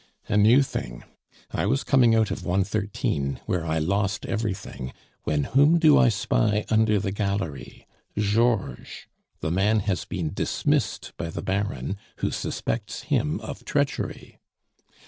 "A 0.27 0.35
new 0.35 0.63
thing! 0.63 1.03
I 1.51 1.67
was 1.67 1.83
coming 1.83 2.15
out 2.15 2.31
of 2.31 2.43
113, 2.43 3.39
where 3.45 3.63
I 3.63 3.77
lost 3.77 4.25
everything, 4.25 4.93
when 5.25 5.43
whom 5.43 5.77
do 5.77 5.95
I 5.99 6.09
spy 6.09 6.65
under 6.71 6.97
the 6.99 7.11
gallery? 7.11 7.85
Georges! 8.17 9.05
The 9.41 9.51
man 9.51 9.81
has 9.81 10.05
been 10.05 10.33
dismissed 10.33 11.13
by 11.17 11.29
the 11.29 11.43
Baron, 11.43 11.97
who 12.15 12.31
suspects 12.31 13.03
him 13.03 13.39
of 13.41 13.63
treachery." 13.63 14.39